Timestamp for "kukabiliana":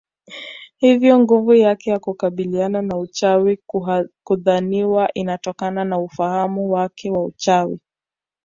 1.99-2.81